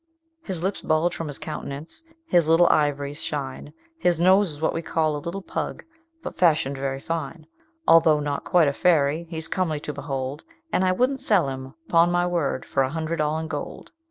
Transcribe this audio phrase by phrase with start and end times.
[0.43, 4.81] His lips bulge from his countenance his little ivories shine His nose is what we
[4.81, 5.83] call a little pug,
[6.23, 7.45] but fashioned very fine:
[7.87, 10.43] Although not quite a fairy, he is comely to behold,
[10.73, 13.91] And I wouldn't sell him, 'pon my word, for a hundred all in gold.